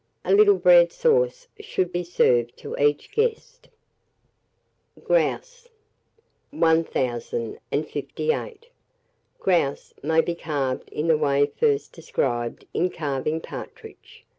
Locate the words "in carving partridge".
12.73-14.25